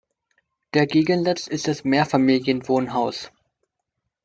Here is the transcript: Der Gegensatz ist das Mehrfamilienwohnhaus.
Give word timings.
Der 0.73 0.87
Gegensatz 0.87 1.45
ist 1.45 1.67
das 1.67 1.83
Mehrfamilienwohnhaus. 1.83 3.31